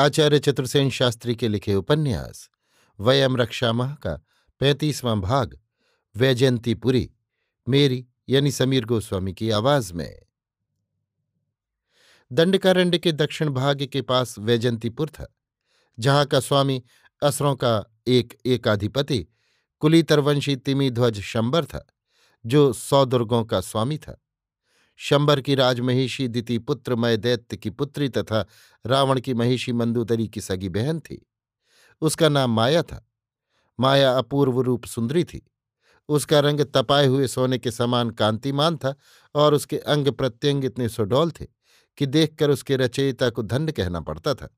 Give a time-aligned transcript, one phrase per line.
[0.00, 2.50] आचार्य चतुर्सेन शास्त्री के लिखे उपन्यास,
[3.00, 4.14] वयम रक्षा माह का
[4.60, 5.58] पैंतीसवां भाग
[6.16, 7.10] वैजयंतीपुरी
[7.68, 10.18] मेरी यानी समीर गोस्वामी की आवाज़ में।
[12.32, 15.26] दंडकारण्य के दक्षिण भाग के पास वैजयंतीपुर था,
[15.98, 16.82] जहाँ का स्वामी
[17.22, 19.26] असरों का एक एकाधिपति,
[19.78, 21.86] कुलीतरवंशी तिमिध्वज शंबर था,
[22.46, 24.20] जो सौ दुर्गों का स्वामी था।
[25.02, 28.46] शंबर की राजमहिषी दिति पुत्र मय दैत्य की पुत्री तथा
[28.86, 31.26] रावण की महिषी मंदुदरी की सगी बहन थी।
[32.00, 33.10] उसका नाम माया था।
[33.80, 35.50] माया अपूर्व रूप सुंदरी थी।
[36.08, 38.94] उसका रंग तपाए हुए सोने के समान कांतिमान था
[39.34, 41.46] और उसके अंग प्रत्यंग इतने सुडौल थे
[41.96, 44.56] कि देखकर उसके रचयिता को धन्य कहना पड़ता था।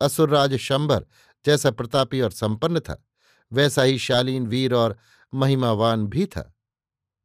[0.00, 1.06] असुरराज शंबर
[1.46, 3.04] जैसा प्रतापी और संपन्न था,
[3.52, 4.98] वैसा ही शालीन वीर और
[5.34, 6.54] महिमावान भी था।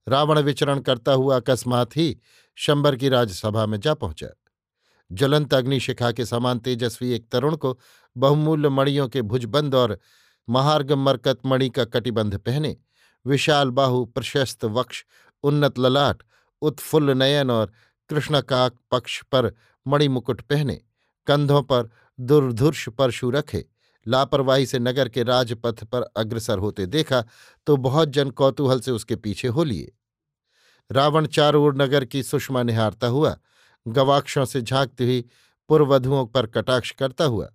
[0.08, 2.18] रावण विचरण करता हुआ अकस्मात ही
[2.56, 4.28] शंबर की राजसभा में जा पहुँचा।
[5.12, 7.80] ज्वलंत अग्निशिखा के समान तेजस्वी एक तरुण को
[8.18, 10.00] बहुमूल्य मणियों के भुजबंद और
[10.50, 12.78] महार्ग मरकत मणि का कटिबंध पहने,
[13.26, 15.04] विशाल बाहु, प्रशस्त वक्ष,
[15.44, 16.24] उन्नत ललाट,
[16.62, 17.72] उत्फुल्ल नयन और
[18.10, 19.54] कृष्णकाक पक्ष पर
[19.88, 20.82] मणिमुकुट पहने,
[21.28, 21.90] कंधों पर
[22.20, 23.66] दुर्धुर्ष परशु रखे।
[24.08, 27.24] लापरवाही से नगर के राजपथ पर अग्रसर होते देखा
[27.68, 29.92] तो बहुत जन कौतूहल से उसके पीछे हो लिए।
[30.90, 33.36] रावण चारों ओर नगर की सुषमा निहारता हुआ,
[33.86, 35.26] गवाक्षों से झांकती हुई
[35.70, 37.50] पूर्वधुओं पर कटाक्ष करता हुआ,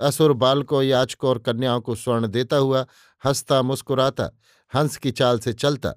[0.00, 2.86] असुर बालकों याचकों और कन्याओं को स्वर्ण देता हुआ
[3.24, 4.30] हंसता, मुस्कुराता,
[4.72, 5.94] हंस की चाल से चलता,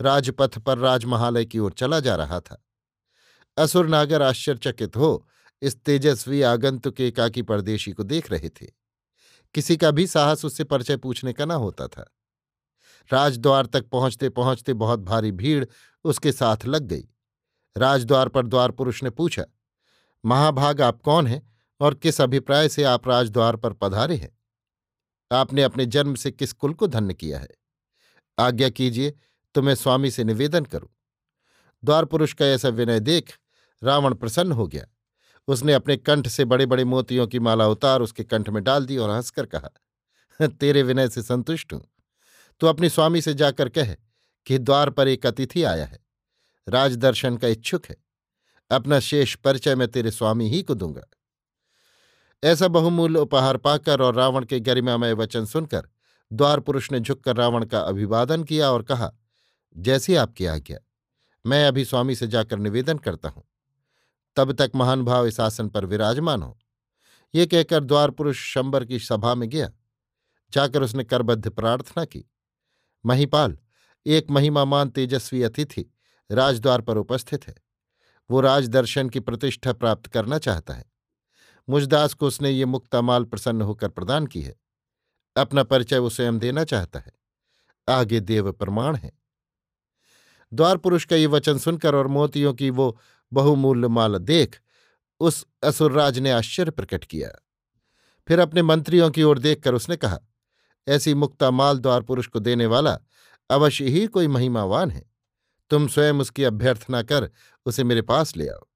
[0.00, 2.64] राजपथ पर राजमहालय की ओर चला जा रहा था।
[3.56, 5.28] असुर नागर आश्चर्यचकित हो,
[5.62, 8.77] इस तेजस्वी आगंतुक एकाकी परदेशी को देख रहे थे।
[9.54, 12.10] किसी का भी साहस उससे परिचय पूछने का न होता था।
[13.10, 15.64] राजद्वार तक पहुँचते पहुँचते बहुत भारी भीड़
[16.04, 17.04] उसके साथ लग गई।
[17.76, 19.44] राजद्वार पर द्वार पुरुष ने पूछा,
[20.24, 21.42] महाभाग आप कौन हैं
[21.80, 24.36] और किस अभिप्राय से आप राजद्वार पर पधारे हैं?
[25.30, 27.48] आपने अपने जन्म से किस कुल को धन्य किया है?
[28.38, 29.14] आज्ञा कीजिए
[29.54, 30.88] तो मैं स्वामी से निवेदन करूँ।
[31.82, 33.32] द्वार पुरुष का ऐसा विनय देख
[33.82, 34.86] रावण प्रसन्न हो गया।
[35.48, 38.96] उसने अपने कंठ से बड़े बड़े मोतियों की माला उतार उसके कंठ में डाल दी
[38.96, 39.68] और हंसकर कहा,
[40.40, 41.82] तेरे विनय से संतुष्ट हूँ।
[42.60, 43.94] तो अपने स्वामी से जाकर कह
[44.46, 45.98] कि द्वार पर एक अतिथि आया है।
[46.68, 47.96] राजदर्शन का इच्छुक है।
[48.70, 51.02] अपना शेष परिचय मैं तेरे स्वामी ही को दूँगा।
[52.42, 55.88] ऐसा बहुमूल्य उपहार पाकर और रावण के गरिमामय वचन सुनकर
[56.32, 59.12] द्वार पुरुष ने झुककर रावण का अभिवादन किया और कहा,
[59.76, 60.78] जैसी आपकी आज्ञा,
[61.46, 63.44] मैं अभी स्वामी से जाकर निवेदन करता हूँ।
[64.38, 66.58] तब तक महान भाव इस आसन पर विराजमान हो।
[67.34, 69.70] ये कहकर द्वार पुरुष शंबर की सभा में गया।
[70.52, 72.24] जाकर उसने करबद्ध प्रार्थना की।
[73.06, 73.58] महिपाल,
[74.06, 75.94] एक महिमामान तेजस्वी अतिथि
[76.30, 77.54] राजद्वार पर उपस्थित है।
[78.30, 80.84] वो राजदर्शन की प्रतिष्ठा प्राप्त करना चाहता है।
[81.68, 84.56] मुझदास को उसने ये मुक्तामाल प्रसन्न होकर प्रदान की है।
[85.36, 87.12] अपना परिचय वो स्वयं देना चाहता है।
[87.88, 89.12] आगे देव प्रमाण है।
[90.54, 92.98] द्वार पुरुष का ये वचन सुनकर और मोतियों की वो
[93.32, 94.60] बहुमूल्य माल देख
[95.20, 97.44] उस असुरराज ने आश्चर्य प्रकट किया।
[98.28, 100.18] फिर अपने मंत्रियों की ओर देखकर उसने कहा,
[100.88, 102.98] ऐसी मुक्ता माल द्वार पुरुष को देने वाला
[103.50, 105.10] अवश्य ही कोई महिमावान है।
[105.70, 107.30] तुम स्वयं उसकी अभ्यर्थना कर
[107.66, 108.68] उसे मेरे पास ले आओ।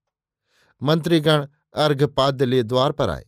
[0.82, 3.26] मंत्रीगण अर्घपाद्य ले द्वार पर आए।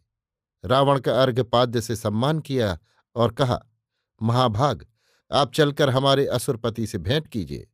[0.64, 2.78] रावण का अर्घपाद्य से सम्मान किया
[3.14, 3.60] और कहा,
[4.22, 4.87] महाभाग,
[5.32, 7.70] आप चलकर हमारे असुरपति से भेंट कीजिए।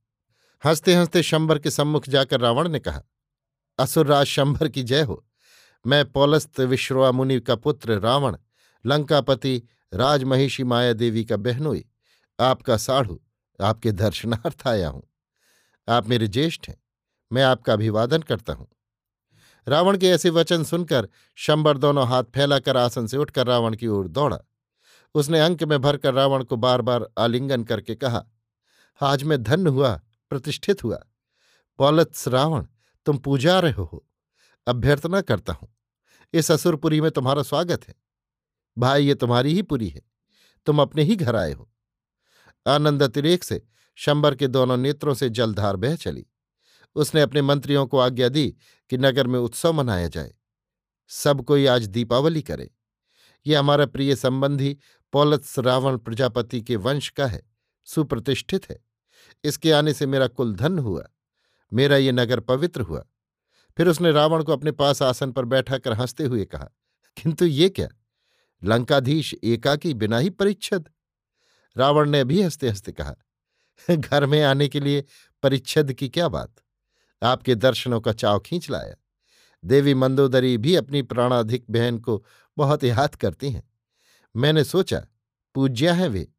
[0.64, 3.02] हँसते हँसते शंबर के सम्मुख जाकर रावण ने कहा
[3.80, 5.24] असुरराज शंभर की जय हो।
[5.84, 8.36] मैं पौलस्त विश्वा मुनि का पुत्र रावण,
[8.84, 9.62] लंकापति
[9.94, 11.84] राजमहिषी माया देवी का बहनोई,
[12.38, 13.20] आपका साढ़ू,
[13.60, 15.02] आपके दर्शनार्थ आया हूँ।
[15.88, 16.76] आप मेरे ज्येष्ठ हैं,
[17.32, 18.68] मैं आपका अभिवादन करता हूँ।
[19.66, 24.08] रावण के ऐसे वचन सुनकर शंबर दोनों हाथ फैलाकर आसन से उठकर रावण की ओर
[24.08, 24.38] दौड़ा।
[25.14, 28.24] उसने अंक में भरकर रावण को बार बार आलिंगन करके कहा,
[29.00, 30.00] आज मैं धन्य हुआ,
[30.30, 31.00] प्रतिष्ठित हुआ।
[31.78, 32.66] पौलत्स रावण
[33.06, 34.06] तुम पूजा रहे हो,
[34.67, 35.76] अभ्यर्थना करता हूँ।
[36.32, 37.94] इस असुरपुरी में तुम्हारा स्वागत है।
[38.79, 40.02] भाई, ये तुम्हारी ही पुरी है।
[40.67, 41.70] तुम अपने ही घर आए हो।
[42.67, 43.62] आनंद अतिरेक से
[43.94, 46.26] शंबर के दोनों नेत्रों से जलधार बह चली।
[46.94, 48.56] उसने अपने मंत्रियों को आज्ञा दी
[48.91, 50.35] कि नगर में उत्सव मनाया जाए।
[51.08, 52.70] सब कोई आज दीपावली करे।
[53.47, 54.79] ये हमारा प्रिय संबंधी
[55.12, 57.43] पौलत्स रावण प्रजापति के वंश का है,
[57.85, 58.85] सुप्रतिष्ठित है।
[59.44, 61.06] इसके आने से मेरा कुल धन हुआ।
[61.72, 63.05] मेरा ये नगर पवित्र हुआ।
[63.76, 66.69] फिर उसने रावण को अपने पास आसन पर बैठा कर हँसते हुए कहा,
[67.17, 67.88] किंतु ये क्या?
[68.64, 70.88] लंकाधीश एकाकी बिना ही परिच्छद?
[71.76, 73.14] रावण ने भी हँसते हँसते कहा,
[73.96, 75.05] घर में आने के लिए
[75.43, 76.55] परिच्छद की क्या बात?
[77.22, 78.94] आपके दर्शनों का चाव खींच लाया।
[79.64, 82.25] देवी मंदोदरी भी अपनी प्राणाधिक बहन को
[82.56, 83.70] बहुत याद करती हैं।
[84.37, 85.06] मैंने सोचा,
[85.55, 86.32] पूज्या है वे,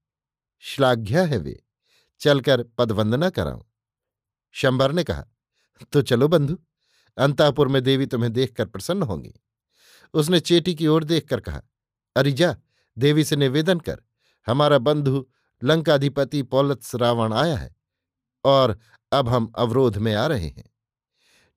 [0.60, 1.64] श्लाघ्या है वे,
[2.20, 3.62] चलकर पदवंदना कराऊं।
[4.56, 5.26] शंबर ने कहा
[5.94, 6.58] तो चलो बंधु,
[7.18, 9.34] अंतापुर में देवी तुम्हें देखकर प्रसन्न होंगी।
[10.14, 11.62] उसने चेटी की ओर देखकर कहा
[12.16, 12.56] अरिजा
[12.98, 14.02] देवी से निवेदन कर,
[14.48, 15.26] हमारा बंधु
[15.62, 17.76] लंकाधिपति पौलत्स रावण आया है
[18.46, 18.78] और
[19.12, 20.70] अब हम अवरोध में आ रहे हैं।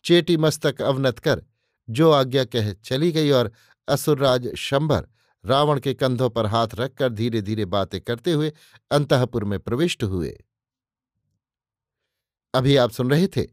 [0.05, 1.43] चेटी मस्तक अवनत कर,
[1.89, 3.53] जो आज्ञा कह चली गई और
[3.89, 5.07] असुरराज शंबर
[5.45, 8.53] रावण के कंधों पर हाथ रखकर धीरे धीरे बातें करते हुए
[8.91, 10.37] अंतपुर में प्रविष्ट हुए।
[12.55, 13.47] अभी आप सुन रहे थे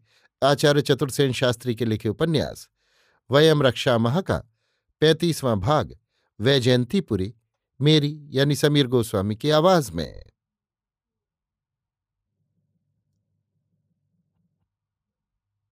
[0.43, 2.69] आचार्य चतुर्सेन शास्त्री के लिखे उपन्यास,
[3.31, 4.37] वयम रक्षा मह का
[4.99, 5.97] पैंतीसवां भाग,
[6.41, 7.33] वैजयंतीपुरी,
[7.81, 10.23] मेरी यानी समीर गोस्वामी की आवाज़ में।